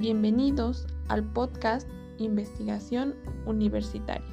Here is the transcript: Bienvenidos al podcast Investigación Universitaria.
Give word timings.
Bienvenidos 0.00 0.86
al 1.08 1.30
podcast 1.30 1.86
Investigación 2.16 3.14
Universitaria. 3.44 4.24